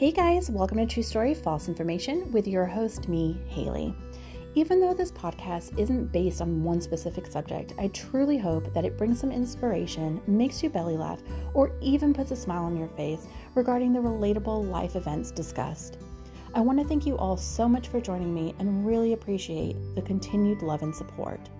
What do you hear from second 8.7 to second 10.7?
that it brings some inspiration, makes you